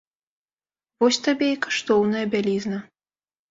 [1.03, 2.83] Вось табе і каштоўная бялізна!